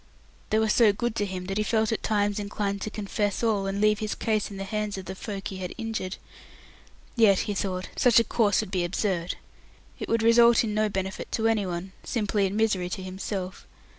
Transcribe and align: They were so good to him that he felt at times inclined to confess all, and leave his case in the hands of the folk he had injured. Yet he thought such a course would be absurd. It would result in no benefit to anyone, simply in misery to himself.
They 0.49 0.57
were 0.57 0.67
so 0.67 0.91
good 0.91 1.15
to 1.17 1.27
him 1.27 1.45
that 1.45 1.59
he 1.59 1.63
felt 1.63 1.91
at 1.91 2.01
times 2.01 2.39
inclined 2.39 2.81
to 2.81 2.89
confess 2.89 3.43
all, 3.43 3.67
and 3.67 3.79
leave 3.79 3.99
his 3.99 4.15
case 4.15 4.49
in 4.49 4.57
the 4.57 4.63
hands 4.63 4.97
of 4.97 5.05
the 5.05 5.13
folk 5.13 5.49
he 5.49 5.57
had 5.57 5.75
injured. 5.77 6.15
Yet 7.15 7.41
he 7.41 7.53
thought 7.53 7.89
such 7.95 8.19
a 8.19 8.23
course 8.23 8.61
would 8.61 8.71
be 8.71 8.83
absurd. 8.83 9.35
It 9.99 10.09
would 10.09 10.23
result 10.23 10.63
in 10.63 10.73
no 10.73 10.89
benefit 10.89 11.31
to 11.33 11.45
anyone, 11.47 11.91
simply 12.03 12.47
in 12.47 12.55
misery 12.55 12.89
to 12.89 13.03
himself. 13.03 13.67